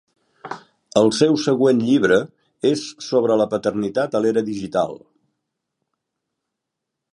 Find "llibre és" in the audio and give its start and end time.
1.89-2.87